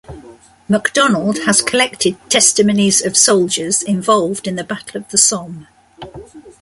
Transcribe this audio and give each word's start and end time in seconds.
MacDonald 0.67 1.43
has 1.43 1.61
collected 1.61 2.17
testimonies 2.27 3.05
of 3.05 3.15
soldiers 3.15 3.83
involved 3.83 4.47
in 4.47 4.55
the 4.55 4.63
battle 4.63 4.99
of 4.99 5.07
the 5.09 5.17
Somme. 5.19 5.67